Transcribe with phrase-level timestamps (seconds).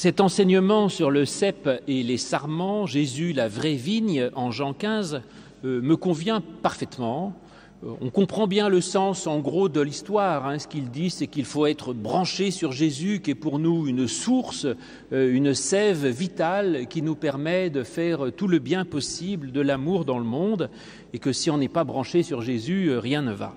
[0.00, 5.20] Cet enseignement sur le cep et les sarments, Jésus la vraie vigne en Jean 15,
[5.66, 7.34] euh, me convient parfaitement.
[7.84, 10.46] Euh, on comprend bien le sens en gros de l'histoire.
[10.46, 10.58] Hein.
[10.58, 14.08] Ce qu'il dit, c'est qu'il faut être branché sur Jésus, qui est pour nous une
[14.08, 14.66] source,
[15.12, 20.06] euh, une sève vitale qui nous permet de faire tout le bien possible de l'amour
[20.06, 20.70] dans le monde,
[21.12, 23.54] et que si on n'est pas branché sur Jésus, rien ne va.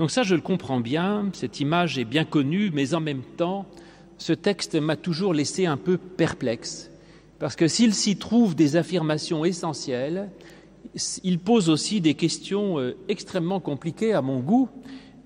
[0.00, 3.64] Donc ça, je le comprends bien, cette image est bien connue, mais en même temps,
[4.22, 6.92] ce texte m'a toujours laissé un peu perplexe,
[7.40, 10.30] parce que s'il s'y trouve des affirmations essentielles,
[11.24, 14.68] il pose aussi des questions euh, extrêmement compliquées à mon goût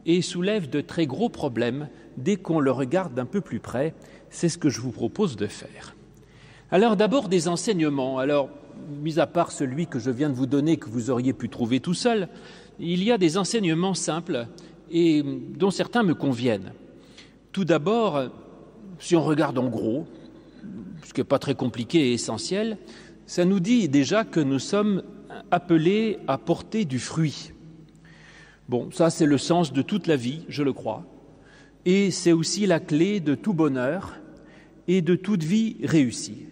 [0.06, 3.92] et soulève de très gros problèmes dès qu'on le regarde d'un peu plus près.
[4.30, 5.94] C'est ce que je vous propose de faire.
[6.70, 8.18] Alors d'abord des enseignements.
[8.18, 8.48] Alors,
[9.02, 11.80] mis à part celui que je viens de vous donner, que vous auriez pu trouver
[11.80, 12.28] tout seul,
[12.78, 14.46] il y a des enseignements simples
[14.90, 16.72] et dont certains me conviennent.
[17.52, 18.30] Tout d'abord,
[18.98, 20.06] si on regarde en gros,
[21.04, 22.78] ce qui n'est pas très compliqué et essentiel,
[23.26, 25.02] ça nous dit déjà que nous sommes
[25.50, 27.52] appelés à porter du fruit.
[28.68, 31.04] Bon, ça c'est le sens de toute la vie, je le crois,
[31.84, 34.18] et c'est aussi la clé de tout bonheur
[34.88, 36.46] et de toute vie réussie.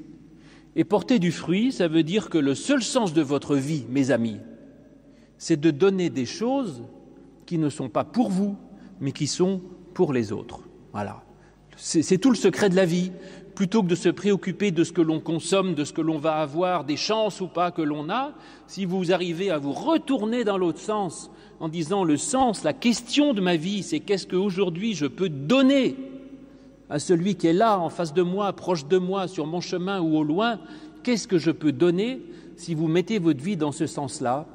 [0.76, 4.10] Et porter du fruit, ça veut dire que le seul sens de votre vie, mes
[4.10, 4.38] amis,
[5.38, 6.84] c'est de donner des choses
[7.46, 8.56] qui ne sont pas pour vous,
[9.00, 9.60] mais qui sont
[9.92, 10.60] pour les autres.
[10.92, 11.23] Voilà.
[11.86, 13.12] C'est tout le secret de la vie.
[13.54, 16.36] Plutôt que de se préoccuper de ce que l'on consomme, de ce que l'on va
[16.36, 18.32] avoir, des chances ou pas que l'on a,
[18.66, 23.34] si vous arrivez à vous retourner dans l'autre sens en disant le sens, la question
[23.34, 25.94] de ma vie, c'est qu'est-ce qu'aujourd'hui je peux donner
[26.88, 30.00] à celui qui est là, en face de moi, proche de moi, sur mon chemin
[30.00, 30.58] ou au loin,
[31.02, 32.22] qu'est-ce que je peux donner
[32.56, 34.46] si vous mettez votre vie dans ce sens-là?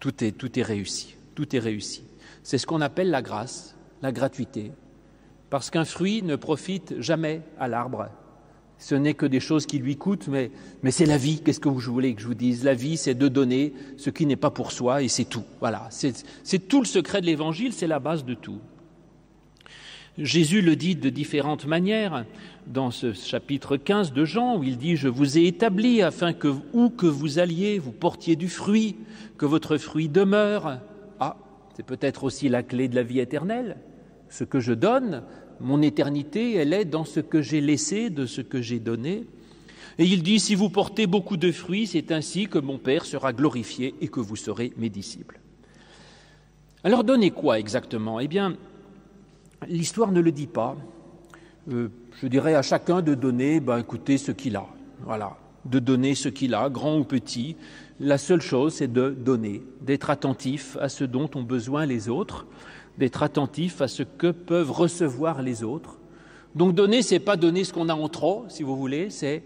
[0.00, 1.14] Tout est, tout est réussi.
[1.34, 2.04] Tout est réussi.
[2.42, 4.72] C'est ce qu'on appelle la grâce, la gratuité.
[5.50, 8.08] Parce qu'un fruit ne profite jamais à l'arbre.
[8.78, 10.50] Ce n'est que des choses qui lui coûtent, mais,
[10.90, 11.42] c'est la vie.
[11.44, 12.64] Qu'est-ce que vous voulez que je vous dise?
[12.64, 15.44] La vie, c'est de donner ce qui n'est pas pour soi, et c'est tout.
[15.58, 15.88] Voilà.
[15.90, 18.58] C'est tout le secret de l'Évangile, c'est la base de tout.
[20.16, 22.24] Jésus le dit de différentes manières
[22.66, 26.54] dans ce chapitre 15 de Jean, où il dit Je vous ai établi afin que
[26.72, 28.96] où que vous alliez, vous portiez du fruit,
[29.36, 30.78] que votre fruit demeure.
[31.20, 31.36] Ah,
[31.76, 33.76] c'est peut-être aussi la clé de la vie éternelle.
[34.30, 35.22] Ce que je donne,
[35.60, 39.26] mon éternité, elle est dans ce que j'ai laissé, de ce que j'ai donné.
[39.98, 43.34] Et il dit Si vous portez beaucoup de fruits, c'est ainsi que mon Père sera
[43.34, 45.38] glorifié et que vous serez mes disciples.
[46.82, 48.20] Alors donnez quoi exactement?
[48.20, 48.56] Eh bien,
[49.68, 50.76] L'histoire ne le dit pas.
[51.70, 51.88] Euh,
[52.20, 54.66] je dirais à chacun de donner, ben, écoutez, ce qu'il a.
[55.02, 57.56] Voilà, de donner ce qu'il a, grand ou petit.
[57.98, 62.46] La seule chose, c'est de donner, d'être attentif à ce dont ont besoin les autres,
[63.00, 65.98] d'être attentif à ce que peuvent recevoir les autres.
[66.54, 69.42] Donc donner, c'est pas donner ce qu'on a en trop, si vous voulez, c'est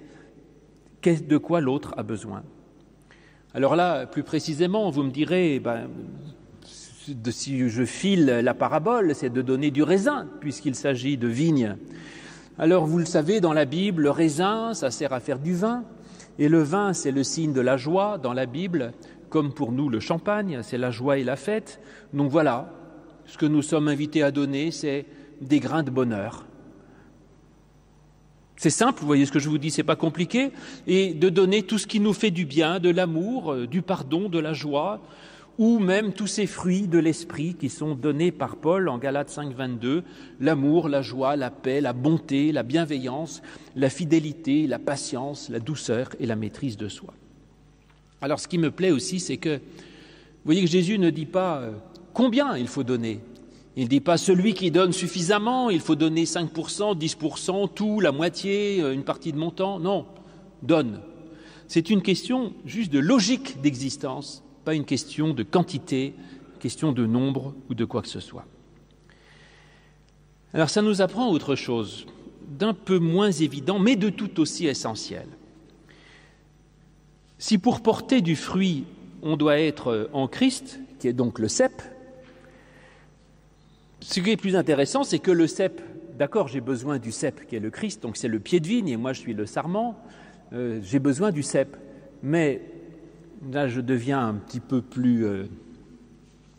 [1.04, 2.42] de quoi l'autre a besoin.
[3.54, 5.88] Alors là, plus précisément, vous me direz, ben,
[7.30, 11.76] si je file la parabole, c'est de donner du raisin, puisqu'il s'agit de vigne.
[12.58, 15.84] Alors vous le savez, dans la Bible, le raisin, ça sert à faire du vin,
[16.40, 18.92] et le vin, c'est le signe de la joie dans la Bible,
[19.28, 21.80] comme pour nous le champagne, c'est la joie et la fête.
[22.12, 22.72] Donc voilà,
[23.26, 25.06] ce que nous sommes invités à donner, c'est
[25.40, 26.44] des grains de bonheur.
[28.56, 30.50] C'est simple, vous voyez ce que je vous dis, c'est pas compliqué,
[30.86, 34.28] et de donner tout ce qui nous fait du bien, de l'amour, euh, du pardon,
[34.28, 35.02] de la joie,
[35.58, 39.54] ou même tous ces fruits de l'esprit qui sont donnés par Paul en Galates 5,
[39.54, 40.02] 22,
[40.40, 43.42] l'amour, la joie, la paix, la bonté, la bienveillance,
[43.76, 47.14] la fidélité, la patience, la douceur et la maîtrise de soi.
[48.20, 51.58] Alors ce qui me plaît aussi, c'est que, vous voyez que Jésus ne dit pas
[51.58, 51.72] euh,
[52.14, 53.20] combien il faut donner?
[53.76, 58.12] Il ne dit pas celui qui donne suffisamment, il faut donner 5%, 10%, tout, la
[58.12, 59.78] moitié, euh, une partie de mon temps.
[59.78, 60.06] Non,
[60.62, 61.00] donne.
[61.68, 66.14] C'est une question juste de logique d'existence pas une question de quantité,
[66.58, 68.46] question de nombre ou de quoi que ce soit.
[70.54, 72.06] Alors ça nous apprend autre chose,
[72.48, 75.26] d'un peu moins évident, mais de tout aussi essentiel.
[77.38, 78.84] Si pour porter du fruit,
[79.22, 81.82] on doit être en Christ, qui est donc le cep,
[84.04, 85.80] ce qui est plus intéressant, c'est que le cep,
[86.18, 88.88] d'accord, j'ai besoin du cep qui est le Christ, donc c'est le pied de vigne,
[88.88, 89.98] et moi je suis le sarment,
[90.52, 91.74] euh, j'ai besoin du cep.
[92.22, 92.60] Mais
[93.50, 95.44] là je deviens un petit peu plus euh,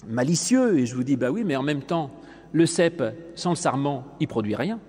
[0.07, 2.09] malicieux et je vous dis, bah oui, mais en même temps,
[2.51, 3.03] le cep
[3.35, 4.79] sans le sarment, il produit rien.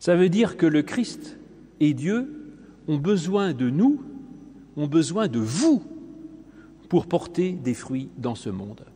[0.00, 1.38] Ça veut dire que le Christ
[1.78, 2.52] et Dieu
[2.88, 4.02] ont besoin de nous,
[4.76, 5.84] ont besoin de vous
[6.88, 8.89] pour porter des fruits dans ce monde.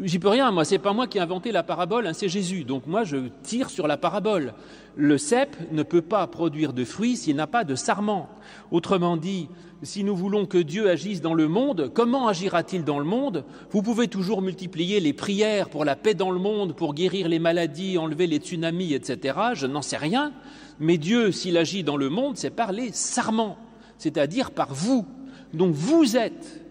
[0.00, 2.64] J'y peux rien, moi, c'est pas moi qui ai inventé la parabole, hein, c'est Jésus.
[2.64, 4.54] Donc moi, je tire sur la parabole.
[4.96, 8.30] Le cep ne peut pas produire de fruits s'il n'a pas de sarment.
[8.70, 9.48] Autrement dit,
[9.82, 13.44] si nous voulons que Dieu agisse dans le monde, comment agira-t-il dans le monde?
[13.70, 17.38] Vous pouvez toujours multiplier les prières pour la paix dans le monde, pour guérir les
[17.38, 19.38] maladies, enlever les tsunamis, etc.
[19.52, 20.32] Je n'en sais rien.
[20.80, 23.58] Mais Dieu, s'il agit dans le monde, c'est par les sarments,
[23.98, 25.04] c'est-à-dire par vous.
[25.52, 26.61] Donc vous êtes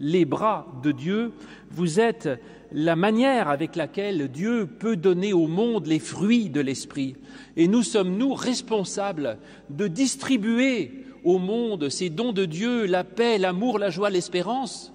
[0.00, 1.32] les bras de Dieu,
[1.70, 2.28] vous êtes
[2.72, 7.16] la manière avec laquelle Dieu peut donner au monde les fruits de l'Esprit.
[7.56, 9.38] Et nous sommes, nous, responsables
[9.68, 14.92] de distribuer au monde ces dons de Dieu, la paix, l'amour, la joie, l'espérance,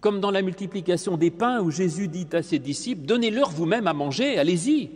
[0.00, 3.94] comme dans la multiplication des pains où Jésus dit à ses disciples, donnez-leur vous-même à
[3.94, 4.90] manger, allez-y.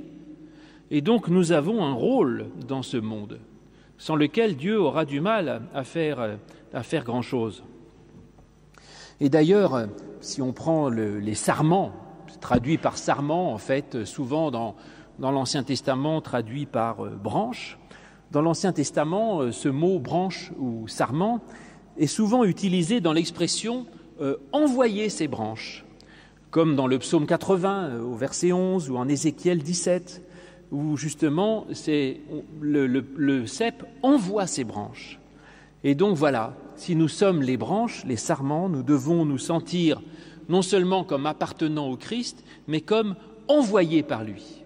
[0.91, 3.39] Et donc nous avons un rôle dans ce monde,
[3.97, 6.37] sans lequel Dieu aura du mal à faire,
[6.75, 7.63] à faire grand-chose.
[9.20, 9.88] Et d'ailleurs,
[10.20, 11.93] si on prend les sarments,
[12.41, 14.75] traduits par sarment, en fait, souvent dans,
[15.19, 17.79] l'Ancien Testament, traduit par euh, branche,
[18.31, 21.41] dans l'Ancien Testament, euh, ce mot branche ou sarment
[21.97, 23.87] est souvent utilisé dans l'expression
[24.20, 25.85] euh, envoyer ses branches,
[26.50, 30.23] comme dans le psaume 80 au verset 11 ou en Ézéchiel 17,
[30.71, 31.67] où justement
[32.61, 35.19] le, le cep envoie ses branches.
[35.82, 40.01] Et donc voilà, si nous sommes les branches, les sarments, nous devons nous sentir
[40.49, 43.17] non seulement comme appartenant au Christ, mais comme
[43.49, 44.63] envoyés par lui.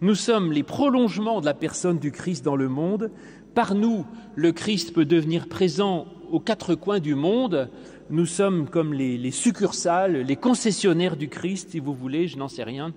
[0.00, 3.10] Nous sommes les prolongements de la personne du Christ dans le monde.
[3.54, 7.68] Par nous, le Christ peut devenir présent aux quatre coins du monde.
[8.08, 12.64] Nous sommes comme les, succursales, les concessionnaires du Christ, si vous voulez, je n'en sais
[12.64, 12.92] rien.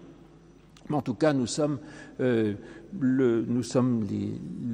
[0.89, 1.79] Mais en tout cas, nous sommes,
[2.19, 2.53] euh,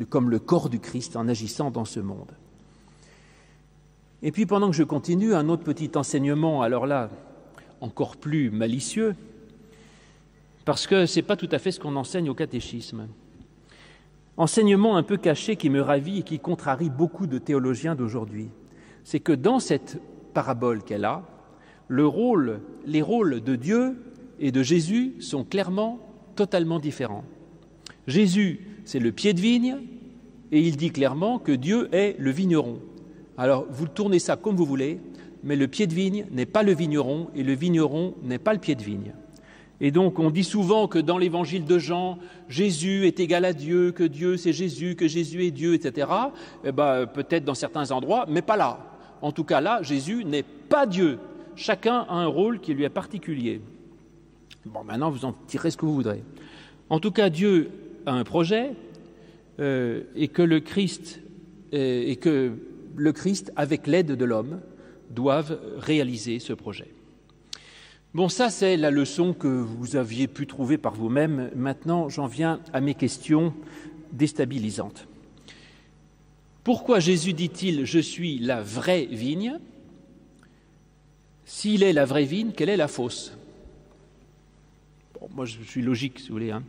[0.09, 2.31] comme le corps du Christ en agissant dans ce monde.
[4.21, 7.09] Et puis pendant que je continue, un autre petit enseignement, alors là,
[7.81, 9.15] encore plus malicieux,
[10.65, 13.07] parce que ce n'est pas tout à fait ce qu'on enseigne au catéchisme.
[14.37, 18.49] Enseignement un peu caché qui me ravit et qui contrarie beaucoup de théologiens d'aujourd'hui,
[19.03, 19.99] c'est que dans cette
[20.33, 21.23] parabole qu'elle a,
[21.89, 23.97] les rôles de Dieu
[24.39, 25.99] et de Jésus sont clairement
[26.35, 27.23] totalement différents.
[28.07, 29.77] Jésus, c'est le pied de vigne,
[30.51, 32.79] et il dit clairement que Dieu est le vigneron.
[33.39, 34.99] Alors, vous tournez ça comme vous voulez,
[35.43, 38.59] mais le pied de vigne n'est pas le vigneron et le vigneron n'est pas le
[38.59, 39.13] pied de vigne.
[39.79, 42.19] Et donc, on dit souvent que dans l'évangile de Jean,
[42.49, 46.09] Jésus est égal à Dieu, que Dieu c'est Jésus, que Jésus est Dieu, etc.
[46.65, 48.77] Eh ben, peut-être dans certains endroits, mais pas là.
[49.21, 51.17] En tout cas, là, Jésus n'est pas Dieu.
[51.55, 53.61] Chacun a un rôle qui lui est particulier.
[54.65, 56.23] Bon, maintenant, vous en tirez ce que vous voudrez.
[56.89, 57.71] En tout cas, Dieu
[58.05, 58.71] a un projet
[59.61, 61.21] euh, et que le Christ
[61.73, 62.51] euh, que
[62.95, 64.61] le Christ, avec l'aide de l'homme,
[65.09, 66.93] doivent réaliser ce projet.
[68.13, 71.51] Bon, ça c'est la leçon que vous aviez pu trouver par vous-même.
[71.55, 73.53] Maintenant, j'en viens à mes questions
[74.11, 75.07] déstabilisantes.
[76.63, 79.59] Pourquoi Jésus dit-il Je suis la vraie vigne
[81.45, 83.38] S'il est la vraie vigne, quelle est la fausse?
[85.35, 86.51] Moi, je suis logique, si vous voulez.
[86.51, 86.63] Hein.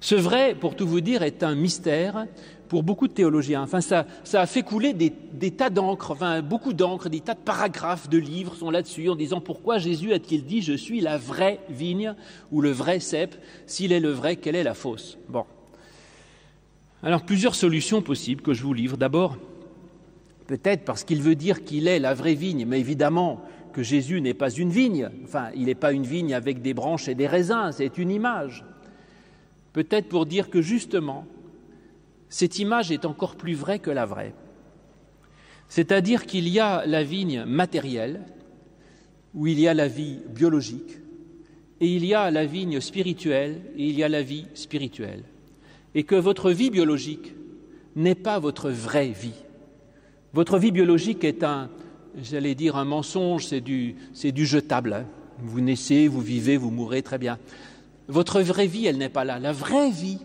[0.00, 2.26] Ce vrai, pour tout vous dire, est un mystère
[2.68, 3.62] pour beaucoup de théologiens.
[3.62, 8.18] Enfin, ça, a fait couler des, tas d'encre, beaucoup d'encre, des tas de paragraphes de
[8.18, 12.14] livres sont là-dessus en disant pourquoi Jésus a-t-il dit je suis la vraie vigne
[12.52, 13.34] ou le vrai cep?
[13.66, 15.18] S'il est le vrai, quelle est la fausse?
[15.28, 15.44] Bon.
[17.02, 18.96] Alors, plusieurs solutions possibles que je vous livre.
[18.96, 19.36] D'abord,
[20.46, 23.42] peut-être parce qu'il veut dire qu'il est la vraie vigne, mais évidemment
[23.76, 25.10] que Jésus n'est pas une vigne.
[25.24, 28.64] Enfin, il n'est pas une vigne avec des branches et des raisins, c'est une image.
[29.74, 31.26] Peut-être pour dire que justement,
[32.30, 34.32] cette image est encore plus vraie que la vraie.
[35.68, 38.22] C'est-à-dire qu'il y a la vigne matérielle,
[39.34, 40.98] où il y a la vie biologique,
[41.82, 45.24] et il y a la vigne spirituelle, et il y a la vie spirituelle.
[45.94, 47.34] Et que votre vie biologique
[47.94, 49.44] n'est pas votre vraie vie.
[50.32, 51.68] Votre vie biologique est un,
[52.22, 54.92] j'allais dire, un mensonge, c'est du, c'est du jetable.
[54.92, 55.04] Hein.
[55.38, 57.38] Vous naissez, vous vivez, vous mourrez, très bien.
[58.08, 59.38] Votre vraie vie, elle n'est pas là.
[59.38, 60.18] La vraie vie,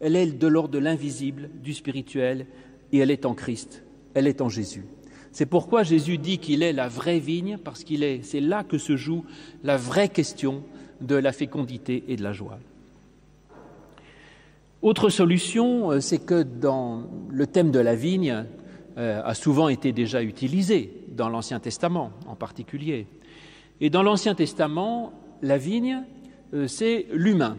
[0.00, 2.46] elle est de l'ordre de l'invisible, du spirituel,
[2.92, 3.82] et elle est en Christ,
[4.14, 4.84] elle est en Jésus.
[5.32, 8.78] C'est pourquoi Jésus dit qu'il est la vraie vigne, parce qu'il est, c'est là que
[8.78, 9.24] se joue
[9.62, 10.62] la vraie question
[11.00, 12.58] de la fécondité et de la joie.
[14.80, 18.44] Autre solution, euh, c'est que dans le thème de la vigne
[18.98, 23.06] euh, a souvent été déjà utilisé dans l'Ancien Testament en particulier.
[23.80, 26.02] Et dans l'Ancien Testament, la vigne,
[26.52, 27.58] euh, c'est l'humain,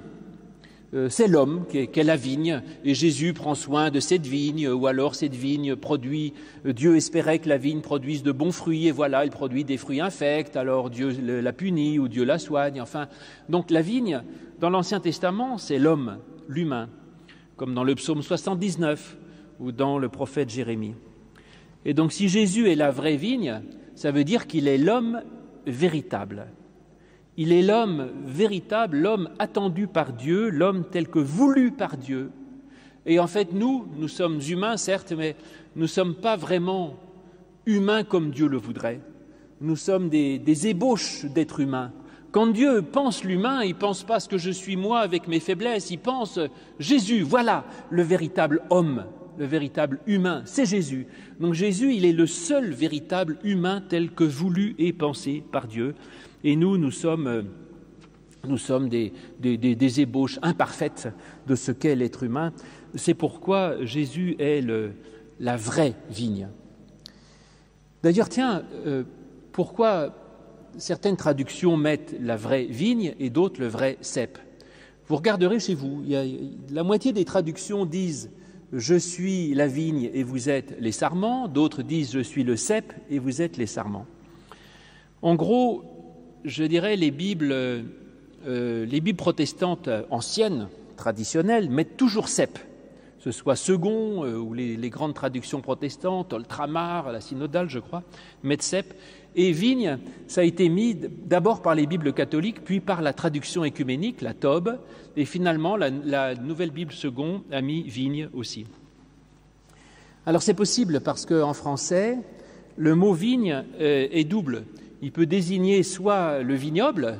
[0.93, 4.85] euh, c'est l'homme qui est, la vigne, et Jésus prend soin de cette vigne, ou
[4.85, 6.33] alors cette vigne produit,
[6.65, 10.01] Dieu espérait que la vigne produise de bons fruits, et voilà, elle produit des fruits
[10.01, 11.09] infects, alors Dieu
[11.41, 13.07] la punit, ou Dieu la soigne, enfin.
[13.47, 14.23] Donc la vigne,
[14.59, 16.17] dans l'Ancien Testament, c'est l'homme,
[16.49, 16.89] l'humain,
[17.55, 19.17] comme dans le psaume 79,
[19.61, 20.95] ou dans le prophète Jérémie.
[21.85, 23.61] Et donc si Jésus est la vraie vigne,
[23.95, 25.21] ça veut dire qu'il est l'homme
[25.65, 26.47] véritable.
[27.37, 32.31] Il est l'homme véritable, l'homme attendu par Dieu, l'homme tel que voulu par Dieu.
[33.05, 35.35] Et en fait, nous, nous sommes humains, certes, mais
[35.75, 36.97] nous ne sommes pas vraiment
[37.65, 38.99] humains comme Dieu le voudrait.
[39.61, 41.91] Nous sommes des, ébauches d'êtres humains.
[42.31, 45.39] Quand Dieu pense l'humain, il ne pense pas ce que je suis moi avec mes
[45.39, 46.39] faiblesses, il pense
[46.77, 49.05] Jésus, voilà le véritable homme,
[49.39, 51.07] le véritable humain, c'est Jésus.
[51.39, 55.95] Donc Jésus, il est le seul véritable humain tel que voulu et pensé par Dieu.
[56.43, 57.41] Et nous, nous sommes, euh,
[58.45, 59.11] nous sommes des,
[60.01, 61.07] ébauches imparfaites
[61.47, 62.51] de ce qu'est l'être humain.
[62.95, 64.61] C'est pourquoi Jésus est
[65.39, 66.49] la vraie vigne.
[68.03, 69.03] D'ailleurs, tiens, euh,
[69.53, 70.15] pourquoi
[70.77, 74.37] certaines traductions mettent la vraie vigne et d'autres le vrai cep?
[75.07, 76.03] Vous regarderez chez vous,
[76.69, 78.29] la moitié des traductions disent
[78.73, 82.93] je suis la vigne et vous êtes les sarments, d'autres disent je suis le cep
[83.09, 84.05] et vous êtes les sarments.
[85.21, 85.83] En gros,
[86.45, 92.59] je dirais, les Bibles, euh, les Bibles protestantes anciennes, traditionnelles, mettent toujours cep,
[93.19, 98.03] ce soit second euh, ou les, grandes traductions protestantes, Oltramar, la synodale, je crois,
[98.43, 98.93] mettent cep.
[99.35, 103.63] Et vigne, ça a été mis d'abord par les Bibles catholiques, puis par la traduction
[103.63, 104.79] écuménique, la Tobe,
[105.15, 108.65] et finalement la, nouvelle Bible second a mis vigne aussi.
[110.25, 112.17] Alors c'est possible parce qu'en français,
[112.75, 114.63] le mot vigne euh, est double
[115.01, 117.19] il peut désigner soit le vignoble,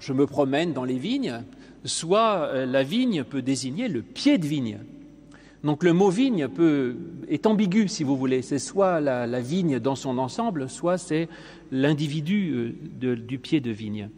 [0.00, 1.42] je me promène dans les vignes,
[1.84, 4.78] soit euh, la vigne peut désigner le pied de vigne.
[5.64, 6.48] Donc le mot vigne
[7.28, 8.42] est ambigu, si vous voulez.
[8.42, 11.28] C'est soit la, vigne dans son ensemble, soit c'est
[11.72, 14.08] l'individu euh, du pied de vigne.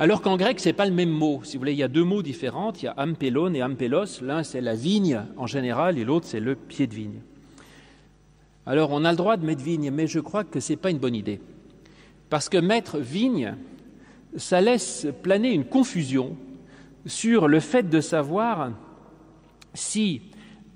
[0.00, 1.40] Alors qu'en grec, ce n'est pas le même mot.
[1.42, 2.72] Si vous voulez, il y a deux mots différents.
[2.74, 4.20] Il y a ampelon et ampelos.
[4.22, 7.20] L'un, c'est la vigne en général, et l'autre, c'est le pied de vigne.
[8.64, 10.90] Alors, on a le droit de mettre vigne, mais je crois que ce n'est pas
[10.90, 11.40] une bonne idée.
[12.30, 13.54] Parce que mettre vigne,
[14.36, 16.36] ça laisse planer une confusion
[17.06, 18.70] sur le fait de savoir
[19.74, 20.22] si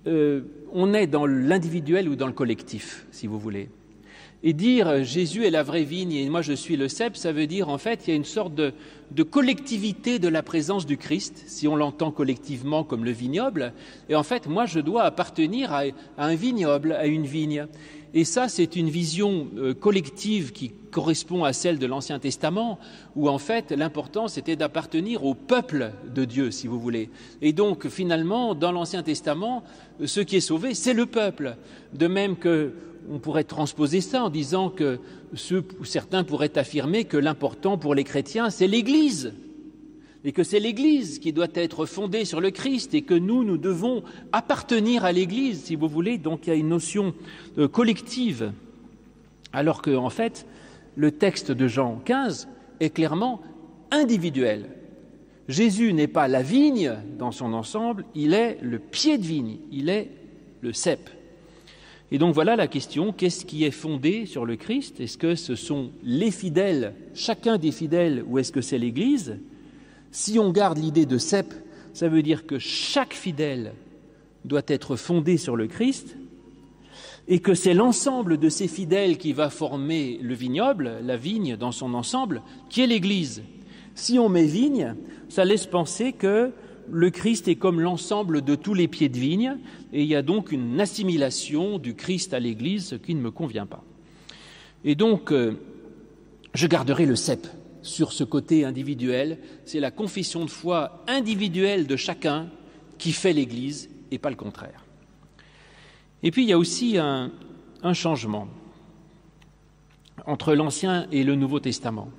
[0.06, 3.68] euh, on est dans l'individuel ou dans le collectif, si vous voulez.
[4.44, 7.46] Et dire Jésus est la vraie vigne et moi je suis le cep, ça veut
[7.46, 8.72] dire en fait il y a une sorte de,
[9.22, 13.72] collectivité de la présence du Christ, si on l'entend collectivement comme le vignoble.
[14.08, 15.84] Et en fait, moi je dois appartenir à
[16.18, 17.66] un vignoble, à une vigne.
[18.14, 22.78] Et ça, c'est une vision euh, collective qui correspond à celle de l'Ancien Testament,
[23.16, 27.08] où en fait l'important c'était d'appartenir au peuple de Dieu, si vous voulez.
[27.40, 29.64] Et donc finalement, dans l'Ancien Testament,
[30.04, 31.56] ce qui est sauvé, c'est le peuple.
[31.94, 32.72] De même que
[33.10, 35.00] on pourrait transposer ça en disant que
[35.82, 39.32] certains pourraient affirmer que l'important pour les chrétiens, c'est l'Église
[40.24, 43.58] et que c'est l'Église qui doit être fondée sur le Christ et que nous, nous
[43.58, 44.02] devons
[44.32, 46.18] appartenir à l'Église, si vous voulez.
[46.18, 47.14] Donc il y a une notion
[47.58, 48.52] euh, collective,
[49.52, 50.46] alors qu'en en fait,
[50.94, 52.48] le texte de Jean 15
[52.80, 53.40] est clairement
[53.90, 54.68] individuel.
[55.48, 59.88] Jésus n'est pas la vigne dans son ensemble, il est le pied de vigne, il
[59.88, 60.10] est
[60.60, 61.10] le cep.
[62.12, 65.00] Et donc voilà la question, qu'est-ce qui est fondé sur le Christ?
[65.00, 69.38] Est-ce que ce sont les fidèles, chacun des fidèles, ou est-ce que c'est l'Église?
[70.12, 71.52] Si on garde l'idée de cep,
[71.94, 73.72] ça veut dire que chaque fidèle
[74.44, 76.16] doit être fondé sur le Christ
[77.28, 81.72] et que c'est l'ensemble de ces fidèles qui va former le vignoble, la vigne dans
[81.72, 83.42] son ensemble, qui est l'Église.
[83.94, 84.94] Si on met vigne,
[85.28, 86.50] ça laisse penser que
[86.90, 89.56] le Christ est comme l'ensemble de tous les pieds de vigne,
[89.92, 93.30] et il y a donc une assimilation du Christ à l'Église, ce qui ne me
[93.30, 93.84] convient pas.
[94.84, 95.54] Et donc, euh,
[96.54, 97.46] je garderai le cep
[97.82, 99.38] sur ce côté individuel.
[99.64, 102.48] C'est la confession de foi individuelle de chacun
[102.98, 104.84] qui fait l'Église et pas le contraire.
[106.22, 107.30] Et puis il y a aussi un,
[107.94, 108.46] changement
[110.24, 112.10] entre l'Ancien et le Nouveau Testament.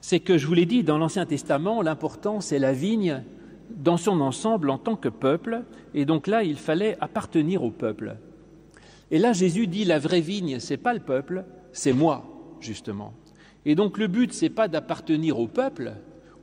[0.00, 3.22] C'est que, je vous l'ai dit, dans l'Ancien Testament, l'important, c'est la vigne
[3.70, 5.62] dans son ensemble en tant que peuple,
[5.94, 8.16] et donc là, il fallait appartenir au peuple.
[9.12, 12.24] Et là, Jésus dit, la vraie vigne, c'est pas le peuple, c'est moi,
[12.60, 13.12] justement.
[13.64, 15.92] Et donc le but, ce n'est pas d'appartenir au peuple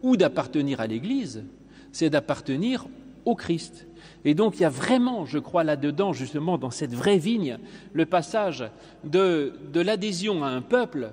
[0.01, 1.43] ou d'appartenir à l'Église,
[1.91, 2.87] c'est d'appartenir
[3.25, 3.87] au Christ.
[4.25, 7.57] Et donc il y a vraiment, je crois, là-dedans, justement, dans cette vraie vigne,
[7.93, 8.69] le passage
[9.03, 11.11] de, de l'adhésion à un peuple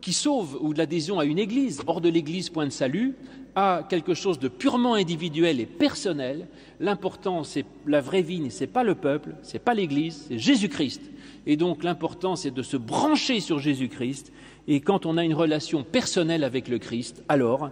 [0.00, 3.14] qui sauve ou de l'adhésion à une Église, hors de l'Église, point de salut,
[3.54, 6.46] à quelque chose de purement individuel et personnel.
[6.78, 11.00] L'important, c'est la vraie vigne, c'est pas le peuple, c'est pas l'Église, c'est Jésus-Christ.
[11.46, 14.32] Et donc l'important, c'est de se brancher sur Jésus-Christ.
[14.68, 17.70] Et quand on a une relation personnelle avec le Christ, alors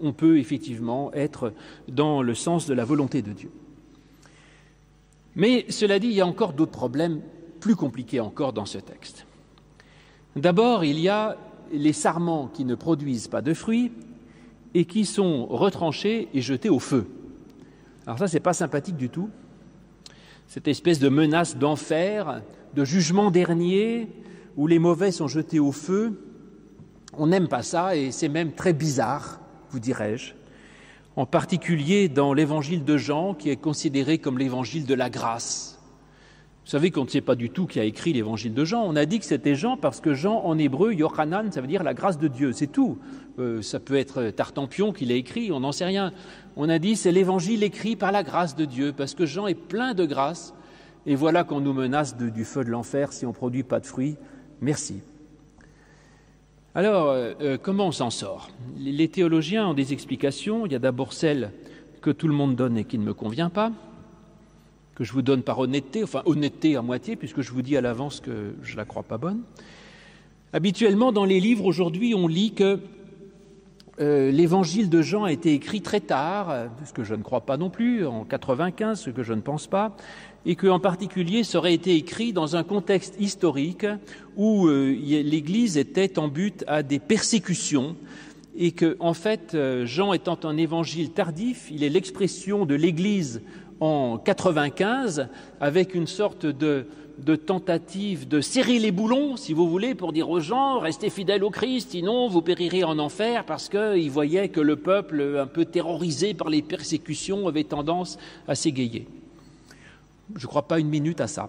[0.00, 1.52] on peut effectivement être
[1.88, 3.50] dans le sens de la volonté de Dieu.
[5.36, 7.20] Mais cela dit, il y a encore d'autres problèmes
[7.60, 9.26] plus compliqués encore dans ce texte.
[10.36, 11.36] D'abord, il y a
[11.72, 13.92] les sarments qui ne produisent pas de fruits
[14.74, 17.06] et qui sont retranchés et jetés au feu.
[18.06, 19.30] Alors ça, c'est pas sympathique du tout.
[20.48, 22.42] Cette espèce de menace d'enfer,
[22.74, 24.08] de jugement dernier,
[24.56, 26.18] où les mauvais sont jetés au feu,
[27.18, 29.40] on n'aime pas ça et c'est même très bizarre,
[29.70, 30.32] vous dirais-je.
[31.16, 35.78] En particulier dans l'évangile de Jean, qui est considéré comme l'évangile de la grâce.
[36.64, 38.84] Vous savez qu'on ne sait pas du tout qui a écrit l'évangile de Jean.
[38.84, 41.82] On a dit que c'était Jean parce que Jean, en hébreu, Yohanan, ça veut dire
[41.82, 42.52] la grâce de Dieu.
[42.52, 42.98] C'est tout.
[43.38, 46.12] Euh, ça peut être Tartampion qui l'a écrit, on n'en sait rien.
[46.56, 49.54] On a dit c'est l'évangile écrit par la grâce de Dieu parce que Jean est
[49.54, 50.54] plein de grâce.
[51.04, 53.86] Et voilà qu'on nous menace du feu de l'enfer si on ne produit pas de
[53.86, 54.16] fruits.
[54.60, 55.02] Merci.
[56.74, 58.48] Alors, euh, euh, comment on s'en sort?
[58.78, 60.64] Les théologiens ont des explications.
[60.64, 61.52] Il y a d'abord celle
[62.00, 63.72] que tout le monde donne et qui ne me convient pas
[64.94, 67.80] que je vous donne par honnêteté, enfin honnêteté à moitié, puisque je vous dis à
[67.80, 69.40] l'avance que je ne la crois pas bonne.
[70.54, 72.78] Habituellement, dans les livres aujourd'hui, on lit que
[74.00, 77.56] euh, l'évangile de Jean a été écrit très tard, ce que je ne crois pas
[77.56, 79.96] non plus, en 95, ce que je ne pense pas,
[80.44, 83.86] et qu'en particulier, ça aurait été écrit dans un contexte historique
[84.36, 87.96] où euh, l'Église était en but à des persécutions,
[88.56, 93.42] et que, en fait, euh, Jean étant un évangile tardif, il est l'expression de l'Église
[93.80, 95.28] en 95
[95.60, 96.86] avec une sorte de,
[97.46, 101.50] tentative de serrer les boulons, si vous voulez, pour dire aux gens restez fidèles au
[101.50, 106.34] Christ, sinon vous périrez en enfer, parce qu'ils voyaient que le peuple, un peu terrorisé
[106.34, 109.06] par les persécutions, avait tendance à s'égayer.
[110.36, 111.48] Je ne crois pas une minute à ça.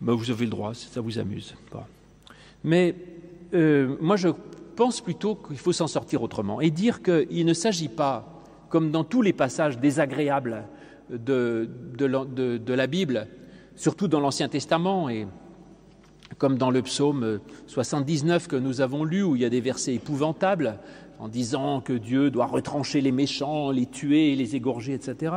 [0.00, 1.54] Mais vous avez le droit, si ça vous amuse.
[2.64, 2.94] Mais
[3.54, 4.28] euh, moi, je
[4.76, 9.04] pense plutôt qu'il faut s'en sortir autrement et dire qu'il ne s'agit pas comme dans
[9.04, 10.64] tous les passages désagréables
[11.10, 11.68] de,
[12.68, 13.28] la Bible,
[13.76, 15.26] surtout dans l'Ancien Testament et
[16.38, 19.94] comme dans le psaume 79 que nous avons lu, où il y a des versets
[19.94, 20.78] épouvantables,
[21.18, 25.34] en disant que Dieu doit retrancher les méchants, les tuer, les égorger, etc.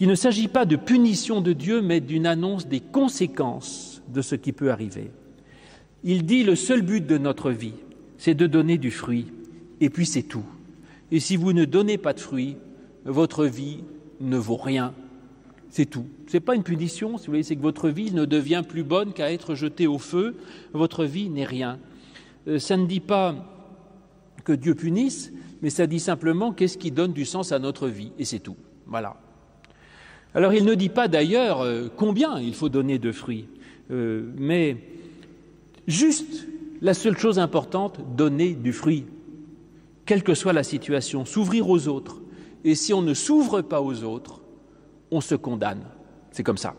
[0.00, 4.36] Il ne s'agit pas de punition de Dieu, mais d'une annonce des conséquences de ce
[4.36, 5.10] qui peut arriver.
[6.04, 7.74] Il dit le seul but de notre vie,
[8.16, 9.26] c'est de donner du fruit,
[9.80, 10.44] et puis c'est tout.
[11.10, 12.56] Et si vous ne donnez pas de fruits,
[13.04, 13.82] votre vie
[14.20, 14.94] ne vaut rien.
[15.70, 16.06] C'est tout.
[16.28, 18.84] Ce n'est pas une punition, si vous voulez, c'est que votre vie ne devient plus
[18.84, 20.36] bonne qu'à être jetée au feu.
[20.72, 21.78] Votre vie n'est rien.
[22.46, 23.34] Euh, ça ne dit pas
[24.44, 28.12] que Dieu punisse, mais ça dit simplement qu'est-ce qui donne du sens à notre vie.
[28.18, 28.56] Et c'est tout.
[28.86, 29.16] Voilà.
[30.34, 33.48] Alors il ne dit pas d'ailleurs euh, combien il faut donner de fruits,
[33.90, 34.76] euh, mais
[35.86, 36.46] juste
[36.80, 39.06] la seule chose importante, donner du fruit
[40.08, 42.22] quelle que soit la situation, s'ouvrir aux autres.
[42.64, 44.40] Et si on ne s'ouvre pas aux autres,
[45.10, 45.84] on se condamne.
[46.30, 46.74] C'est comme ça.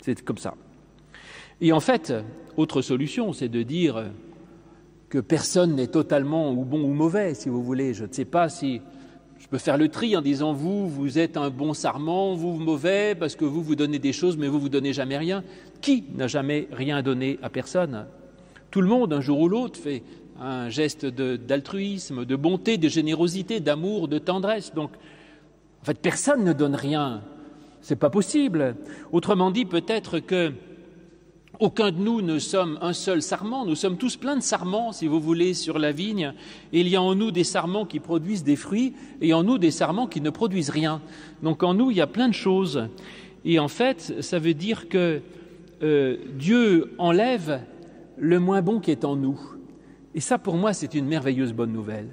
[0.00, 0.54] C'est comme ça.
[1.60, 2.14] Et en fait,
[2.56, 4.06] autre solution, c'est de dire
[5.10, 7.92] que personne n'est totalement ou bon ou mauvais, si vous voulez.
[7.92, 8.80] Je ne sais pas si
[9.40, 13.14] je peux faire le tri en disant vous, vous êtes un bon sarment, vous mauvais,
[13.14, 15.42] parce que vous, vous donnez des choses, mais vous, vous donnez jamais rien.
[15.80, 18.06] Qui n'a jamais rien donné à personne?
[18.70, 20.02] Tout le monde, un jour ou l'autre, fait
[20.38, 24.74] un geste d'altruisme, de, bonté, de générosité, d'amour, de tendresse.
[24.74, 24.90] Donc,
[25.82, 27.22] en fait, personne ne donne rien.
[27.80, 28.76] C'est pas possible.
[29.10, 30.52] Autrement dit, peut-être que
[31.60, 33.66] aucun de nous ne sommes un seul sarment.
[33.66, 36.32] Nous sommes tous pleins de sarments, si vous voulez, sur la vigne.
[36.72, 39.58] Et il y a en nous des sarments qui produisent des fruits et en nous
[39.58, 41.02] des sarments qui ne produisent rien.
[41.42, 42.88] Donc en nous, il y a plein de choses.
[43.44, 45.20] Et en fait, ça veut dire que
[45.82, 47.60] euh, Dieu enlève
[48.16, 49.38] le moins bon qui est en nous.
[50.14, 52.08] Et ça, pour moi, c'est une merveilleuse bonne nouvelle.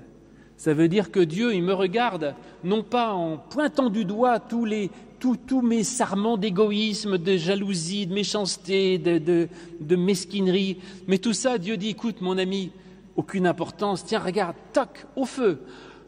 [0.58, 2.34] Ça veut dire que Dieu, il me regarde,
[2.64, 4.90] non pas en pointant du doigt tous, les,
[5.36, 11.90] tous, mes sarments d'égoïsme, de jalousie, de méchanceté, de, mesquinerie, mais tout ça, Dieu dit,
[11.90, 12.72] écoute, mon ami,
[13.16, 15.60] aucune importance, tiens, regarde, toc, au feu.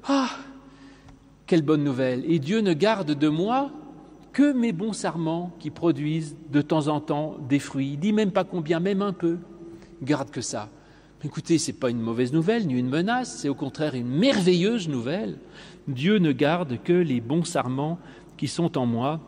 [0.08, 0.30] Ah,
[1.48, 2.24] quelle bonne nouvelle.
[2.32, 3.72] Et Dieu ne garde de moi
[4.32, 7.92] que mes bons sarments qui produisent de temps en temps des fruits.
[7.94, 9.38] Il dit même pas combien, même un peu.
[10.04, 10.70] Garde que ça.
[11.24, 14.88] Écoutez, ce n'est pas une mauvaise nouvelle ni une menace, c'est au contraire une merveilleuse
[14.88, 15.38] nouvelle.
[15.90, 18.00] Dieu ne garde que les bons sarments
[18.40, 19.20] qui sont en moi,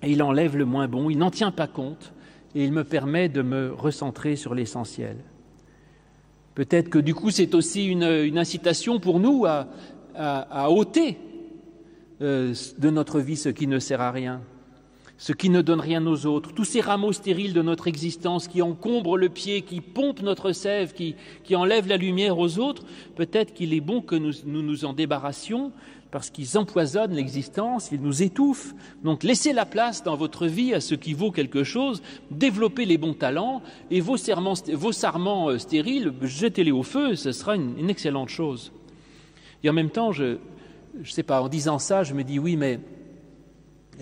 [0.00, 2.12] et il enlève le moins bon, il n'en tient pas compte,
[2.54, 5.16] et il me permet de me recentrer sur l'essentiel.
[6.54, 11.18] Peut-être que du coup, c'est aussi une, incitation pour nous à, ôter
[12.20, 14.40] euh, de notre vie ce qui ne sert à rien,
[15.22, 18.60] ce qui ne donne rien aux autres, tous ces rameaux stériles de notre existence qui
[18.60, 21.14] encombrent le pied, qui pompent notre sève, qui,
[21.54, 22.82] enlèvent la lumière aux autres.
[23.14, 25.70] Peut-être qu'il est bon que nous nous en débarrassions
[26.10, 28.74] parce qu'ils empoisonnent l'existence, ils nous étouffent.
[29.04, 32.98] Donc laissez la place dans votre vie à ce qui vaut quelque chose, développez les
[32.98, 34.16] bons talents et vos,
[34.72, 38.72] vos sarments euh, stériles, jetez-les au feu, ce sera une, excellente chose.
[39.62, 40.38] Et en même temps, je
[40.98, 42.80] ne sais pas, en disant ça, je me dis oui, mais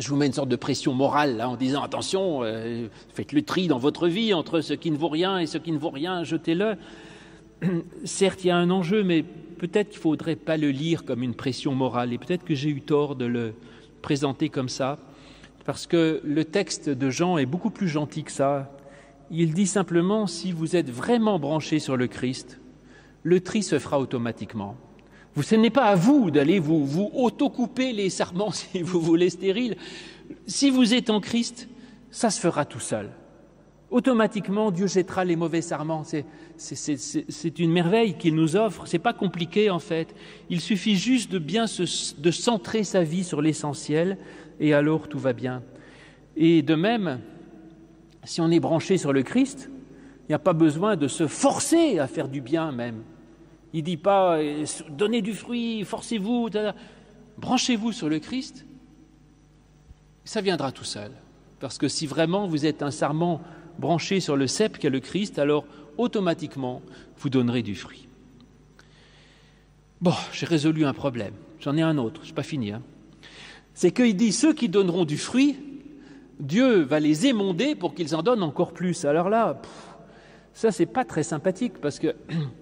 [0.00, 3.68] je vous mets une sorte de pression morale en disant attention, euh, faites le tri
[3.68, 6.24] dans votre vie entre ce qui ne vaut rien et ce qui ne vaut rien,
[6.24, 6.76] jetez-le.
[8.04, 11.22] Certes, il y a un enjeu, mais peut-être qu'il ne faudrait pas le lire comme
[11.22, 13.52] une pression morale, et peut-être que j'ai eu tort de le
[14.00, 14.98] présenter comme ça,
[15.66, 18.72] parce que le texte de Jean est beaucoup plus gentil que ça.
[19.30, 22.58] Il dit simplement, si vous êtes vraiment branché sur le Christ,
[23.22, 24.76] le tri se fera automatiquement.
[25.34, 29.30] Vous, ce n'est pas à vous d'aller vous, vous auto-couper les sarments si vous voulez
[29.30, 29.76] stériles.
[30.46, 31.68] Si vous êtes en Christ,
[32.10, 33.10] ça se fera tout seul
[33.90, 36.04] automatiquement Dieu jettera les mauvais sarments.
[36.56, 38.86] C'est une merveille qu'il nous offre.
[38.86, 40.14] C'est pas compliqué en fait.
[40.48, 44.18] Il suffit juste de bien de centrer sa vie sur l'essentiel
[44.58, 45.62] et alors tout va bien.
[46.36, 47.20] Et de même,
[48.24, 49.70] si on est branché sur le Christ,
[50.22, 53.02] il n'y a pas besoin de se forcer à faire du bien même.
[53.72, 54.38] Il dit pas
[54.88, 56.50] donnez du fruit, forcez-vous,
[57.38, 58.66] branchez-vous sur le Christ,
[60.24, 61.12] ça viendra tout seul.
[61.61, 63.40] Parce que si vraiment vous êtes un sarment
[63.78, 65.64] branché sur le cep qu'est le Christ, alors
[65.98, 66.83] automatiquement,
[67.18, 68.09] vous donnerez du fruit.
[70.00, 71.35] Bon, j'ai résolu un problème.
[71.61, 72.72] J'en ai un autre, je n'ai pas fini.
[72.72, 72.83] Hein.
[73.74, 75.56] C'est qu'il dit ceux qui donneront du fruit,
[76.38, 79.04] Dieu va les émonder pour qu'ils en donnent encore plus.
[79.04, 79.61] Alors là,
[80.54, 82.14] ça c'est pas très sympathique parce que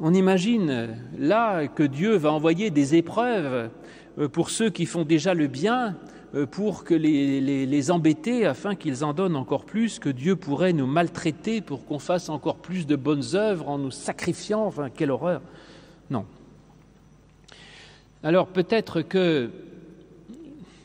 [0.00, 3.70] on imagine là que Dieu va envoyer des épreuves
[4.18, 5.96] euh, pour ceux qui font déjà le bien
[6.34, 10.86] euh, pour que les, embêter afin qu'ils en donnent encore plus, que Dieu pourrait nous
[10.86, 14.64] maltraiter pour qu'on fasse encore plus de bonnes œuvres en nous sacrifiant.
[14.66, 15.40] Enfin, quelle horreur.
[16.10, 16.24] Non.
[18.22, 19.50] Alors peut-être que...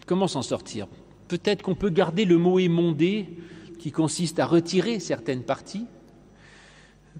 [0.05, 0.87] Comment s'en sortir?
[1.29, 3.27] Peut-être qu'on peut garder le mot émondé
[3.79, 5.85] qui consiste à retirer certaines parties.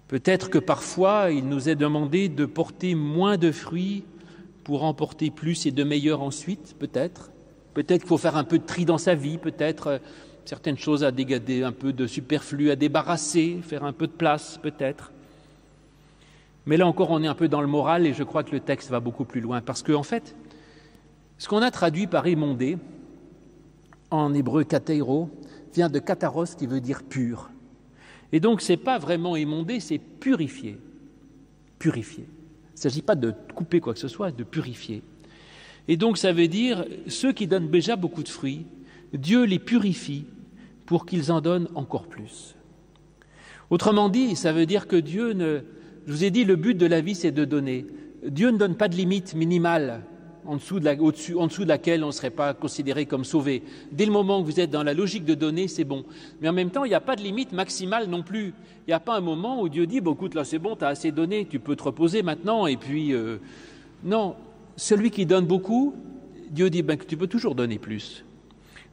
[0.08, 4.04] Peut-être que parfois il nous est demandé de porter moins de fruits
[4.64, 7.32] pour en porter plus et de meilleurs ensuite, peut-être.
[7.74, 9.98] Peut-être qu'il faut faire un peu de tri dans sa vie, peut-être euh,
[10.46, 14.60] certaines choses à dégader, un peu de superflu à débarrasser, faire un peu de place,
[14.62, 15.12] peut-être.
[16.66, 18.60] Mais là encore, on est un peu dans le moral et je crois que le
[18.60, 19.62] texte va beaucoup plus loin.
[19.62, 20.36] Parce qu'en en fait,
[21.38, 22.78] ce qu'on a traduit par émondé,
[24.12, 25.30] en hébreu kateiro,
[25.74, 27.50] vient de kataros qui veut dire pur.
[28.34, 30.78] Et donc, ce n'est pas vraiment émondé, c'est purifier.
[31.80, 32.26] Purifier.
[32.26, 35.04] Il ne s'agit pas de couper quoi que ce soit, de purifier.
[35.88, 38.66] Et donc ça veut dire, ceux qui donnent déjà beaucoup de fruits,
[39.14, 40.26] Dieu les purifie
[40.86, 42.56] pour qu'ils en donnent encore plus.
[43.70, 45.60] Autrement dit, ça veut dire que Dieu ne...
[46.08, 47.86] Je vous ai dit, le but de la vie, c'est de donner.
[48.28, 50.02] Dieu ne donne pas de limite minimale
[50.46, 53.64] en dessous de, en dessous de laquelle on ne serait pas considéré comme sauvé.
[53.92, 56.06] Dès le moment où vous êtes dans la logique de donner, c'est bon.
[56.42, 58.54] Mais en même temps, il n'y a pas de limite maximale non plus.
[58.88, 60.84] Il n'y a pas un moment où Dieu dit, bon, écoute, là c'est bon, tu
[60.84, 63.14] as assez donné, tu peux te reposer maintenant, et puis...
[63.14, 63.38] Euh,
[64.04, 64.36] non,
[64.76, 65.96] celui qui donne beaucoup,
[66.50, 68.26] Dieu dit ben, tu peux toujours donner plus.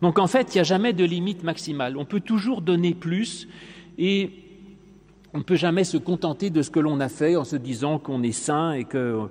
[0.02, 1.96] Donc en fait, il n'y a jamais de limite maximale.
[1.96, 3.48] On peut toujours donner plus
[3.98, 4.30] et
[5.34, 7.98] on ne peut jamais se contenter de ce que l'on a fait en se disant
[7.98, 9.28] qu'on est saint et que.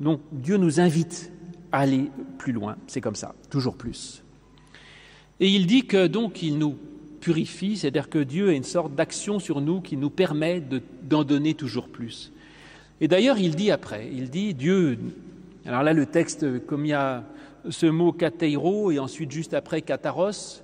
[0.00, 1.32] Donc Dieu nous invite
[1.72, 2.76] aller plus loin.
[2.86, 4.22] C'est comme ça, toujours plus.
[5.40, 6.76] Et il dit que donc il nous
[7.20, 10.62] purifie, c'est-à-dire que Dieu a une sorte d'action sur nous qui nous permet
[11.02, 12.32] d'en donner toujours plus.
[13.00, 14.98] Et d'ailleurs, il dit après, il dit Dieu
[15.68, 17.24] alors là, le texte, comme il y a
[17.68, 20.62] ce mot kateiro et ensuite juste après kataros,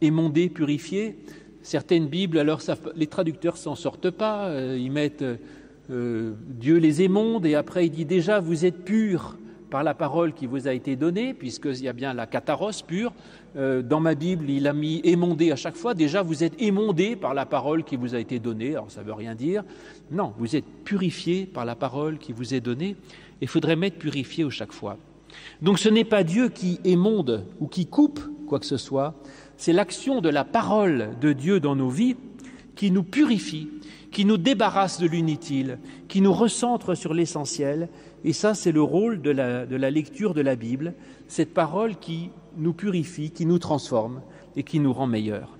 [0.00, 1.18] émondé, purifié,
[1.62, 2.60] certaines Bibles, alors
[2.94, 5.24] les traducteurs s'en sortent pas, euh, ils mettent
[5.90, 9.36] euh, Dieu les émonde et après il dit déjà vous êtes purs
[9.70, 13.12] par la parole qui vous a été donnée, puisqu'il y a bien la kataros pure.
[13.56, 15.94] Euh, dans ma Bible, il a mis émondé à chaque fois.
[15.94, 18.72] Déjà, vous êtes émondé par la parole qui vous a été donnée.
[18.72, 19.64] Alors, ça ne veut rien dire.
[20.10, 22.96] Non, vous êtes purifié par la parole qui vous est donnée
[23.40, 24.96] il faudrait mettre purifié au chaque fois.
[25.62, 29.14] Donc ce n'est pas Dieu qui émonde ou qui coupe quoi que ce soit,
[29.56, 32.16] c'est l'action de la parole de Dieu dans nos vies
[32.74, 33.68] qui nous purifie,
[34.10, 35.78] qui nous débarrasse de l'inutile,
[36.08, 37.88] qui nous recentre sur l'essentiel.
[38.24, 40.94] Et ça, c'est le rôle de la, lecture de la Bible,
[41.28, 44.20] cette parole qui nous purifie, qui nous transforme
[44.56, 45.56] et qui nous rend meilleurs.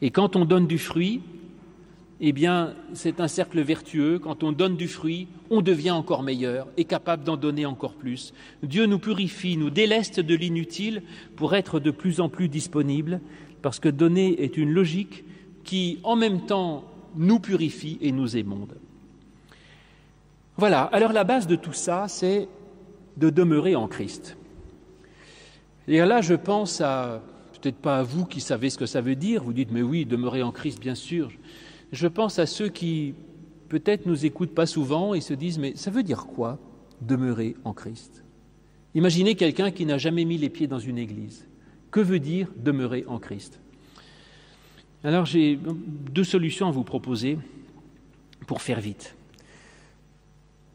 [0.00, 1.20] Et quand on donne du fruit,
[2.20, 4.18] eh bien, c'est un cercle vertueux.
[4.18, 8.32] Quand on donne du fruit, on devient encore meilleur et capable d'en donner encore plus.
[8.62, 11.02] Dieu nous purifie, nous déleste de l'inutile
[11.36, 13.20] pour être de plus en plus disponible,
[13.60, 15.24] parce que donner est une logique
[15.62, 18.74] qui, en même temps, nous purifie et nous émonde.
[20.62, 22.46] Voilà, alors la base de tout ça, c'est
[23.16, 24.36] de demeurer en Christ.
[25.88, 27.20] Et là, je pense à,
[27.60, 30.06] peut-être pas à vous qui savez ce que ça veut dire, vous dites, mais oui,
[30.06, 31.32] demeurer en Christ, bien sûr
[31.90, 33.14] je pense à ceux qui
[33.70, 36.60] peut-être nous écoutent pas souvent et se disent mais ça veut dire quoi
[37.00, 38.24] demeurer en Christ?
[38.94, 41.44] Imaginez quelqu'un qui n'a jamais mis les pieds dans une église.
[41.90, 43.60] Que veut dire demeurer en Christ?
[45.02, 47.36] Alors j'ai deux solutions à vous proposer
[48.46, 49.16] pour faire vite.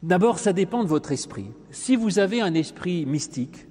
[0.02, 1.46] D'abord, ça dépend de votre esprit.
[1.70, 3.66] Si vous avez un esprit mystique,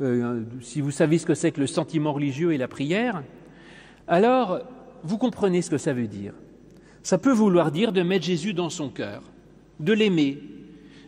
[0.00, 3.22] euh, si vous savez ce que c'est que le sentiment religieux et la prière,
[4.08, 4.60] alors
[5.04, 6.34] vous comprenez ce que ça veut dire.
[7.02, 9.22] Ça peut vouloir dire de mettre Jésus dans son cœur,
[9.78, 10.42] de l'aimer,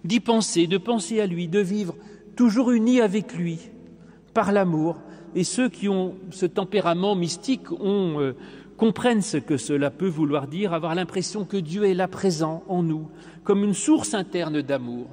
[0.04, 1.96] d'y penser, de penser à lui, de vivre
[2.36, 3.58] toujours unis avec lui
[4.32, 5.00] par l'amour.
[5.34, 8.36] Et ceux qui ont ce tempérament mystique ont, euh,
[8.76, 12.82] comprennent ce que cela peut vouloir dire, avoir l'impression que Dieu est là présent en
[12.82, 13.08] nous,
[13.44, 15.06] comme une source interne d'amour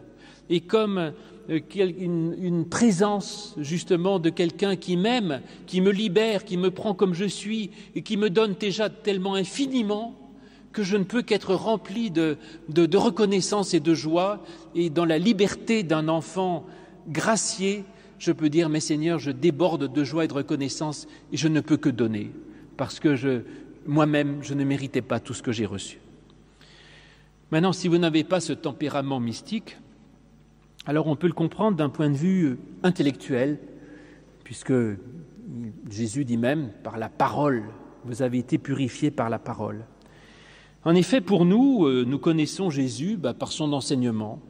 [0.49, 1.13] et comme
[1.49, 7.13] euh, une, présence justement de quelqu'un qui m'aime, qui me libère, qui me prend comme
[7.13, 10.15] je suis et qui me donne déjà tellement infiniment
[10.71, 12.38] que je ne peux qu'être rempli de,
[12.95, 16.65] reconnaissance et de joie, et dans la liberté d'un enfant
[17.08, 17.84] gracié,
[18.17, 21.62] je peux dire, mais Seigneur, je déborde de joie et de reconnaissance, et je ne
[21.62, 22.32] peux que donner,
[22.78, 23.44] parce que
[23.86, 26.00] moi-même, je ne méritais pas tout ce que j'ai reçu.
[27.52, 29.78] Maintenant, si vous n'avez pas ce tempérament mystique,
[30.86, 33.60] alors on peut le comprendre d'un point de vue intellectuel,
[34.44, 34.74] puisque
[35.90, 37.64] Jésus dit même, par la parole,
[38.06, 39.86] vous avez été purifiés par la parole.
[40.84, 44.42] En effet, pour nous, euh, nous connaissons Jésus bah, par son enseignement,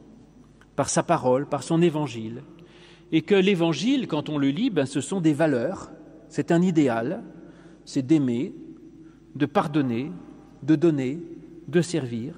[0.74, 2.42] par sa parole, par son évangile,
[3.12, 5.92] et que l'évangile, quand on le lit, bah, ce sont des valeurs,
[6.28, 7.22] c'est un idéal,
[7.84, 8.54] c'est d'aimer,
[9.34, 10.10] de pardonner,
[10.62, 11.18] de donner,
[11.68, 12.34] de servir.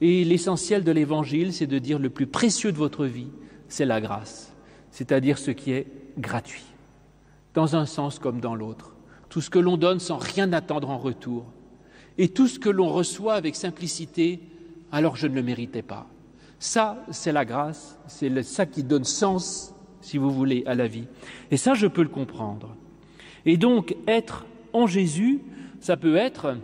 [0.00, 3.30] Et l'essentiel de l'évangile, c'est de dire le plus précieux de votre vie,
[3.68, 4.54] c'est la grâce,
[4.90, 5.86] c'est-à-dire ce qui est
[6.18, 6.64] gratuit,
[7.54, 8.94] dans un sens comme dans l'autre.
[9.28, 11.44] Tout ce que l'on donne sans rien attendre en retour,
[12.18, 14.40] et tout ce que l'on reçoit avec simplicité,
[14.90, 16.08] alors je ne le méritais pas.
[16.58, 21.06] Ça, c'est la grâce, c'est ça qui donne sens, si vous voulez, à la vie.
[21.50, 22.76] Et ça, je peux le comprendre.
[23.46, 25.40] Et donc, être en Jésus,
[25.80, 26.56] ça peut être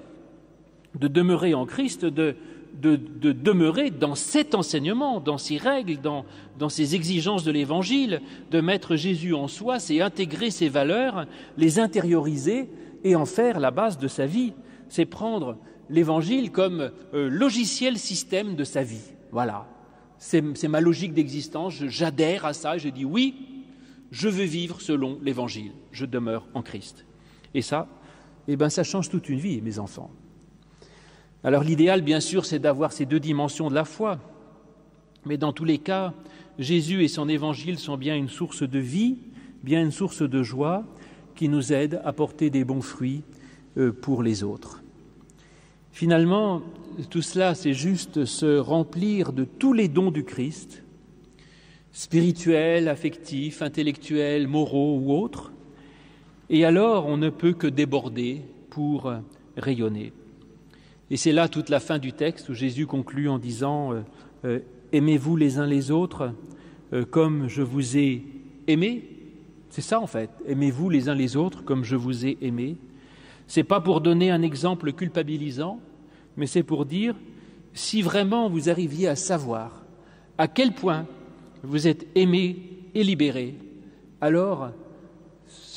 [0.95, 2.37] de demeurer en Christ, de,
[2.81, 2.97] de,
[3.33, 6.25] demeurer dans cet enseignement, dans ces règles, dans,
[6.59, 11.79] dans ces exigences de l'Évangile, de mettre Jésus en soi, c'est intégrer ses valeurs, les
[11.79, 12.69] intérioriser
[13.05, 14.53] et en faire la base de sa vie
[14.89, 19.13] c'est prendre l'évangile comme euh, logiciel système de sa vie.
[19.33, 19.67] Voilà.
[20.19, 21.75] C'est ma logique d'existence.
[21.75, 22.79] J'adhère à ça.
[22.79, 23.35] Je dis oui,
[24.11, 25.73] je veux vivre selon l'évangile.
[25.93, 27.05] Je demeure en Christ.
[27.53, 27.87] Et ça,
[28.49, 30.11] eh ben, ça change toute une vie, mes enfants.
[31.45, 34.19] Alors l'idéal, bien sûr, c'est d'avoir ces deux dimensions de la foi.
[35.25, 36.15] Mais dans tous les cas,
[36.59, 39.19] Jésus et son évangile sont bien une source de vie,
[39.63, 40.85] bien une source de joie
[41.35, 43.23] qui nous aide à porter des bons fruits
[43.77, 44.83] euh, pour les autres.
[45.93, 46.63] Finalement,
[47.11, 50.83] tout cela, c'est juste se remplir de tous les dons du Christ,
[51.93, 55.53] spirituels, affectifs, intellectuels, moraux ou autres,
[56.51, 59.13] et alors on ne peut que déborder pour
[59.57, 60.13] rayonner.
[61.11, 64.01] Et c'est là toute la fin du texte où Jésus conclut en disant euh,
[64.45, 64.59] euh,
[64.93, 66.33] Aimez-vous les uns les autres
[67.11, 68.23] comme je vous ai
[68.69, 69.03] aimé?
[69.71, 70.31] C'est ça en fait.
[70.47, 72.77] Aimez-vous les uns les autres comme je vous ai aimé?
[73.49, 75.81] Ce n'est pas pour donner un exemple culpabilisant,
[76.37, 77.17] mais c'est pour dire
[77.75, 79.85] si vraiment vous arriviez à savoir
[80.39, 81.07] à quel point
[81.63, 82.57] vous êtes aimé
[82.95, 83.55] et libéré,
[84.21, 84.71] alors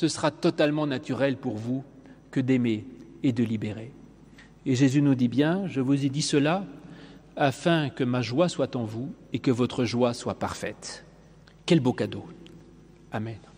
[0.00, 1.84] ce sera totalement naturel pour vous
[2.30, 2.86] que d'aimer
[3.22, 3.92] et de libérer.
[4.64, 6.64] Et Jésus nous dit bien, je vous ai dit cela
[7.36, 11.04] afin que ma joie soit en vous et que votre joie soit parfaite.
[11.66, 12.24] Quel beau cadeau.
[13.12, 13.49] Amen.